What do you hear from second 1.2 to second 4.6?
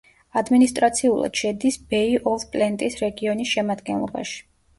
შედის ბეი-ოვ-პლენტის რეგიონის შემადგენლობაში.